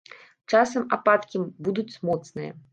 Часам 0.53 0.87
ападкі 0.97 1.45
будуць 1.69 1.99
моцныя. 2.11 2.51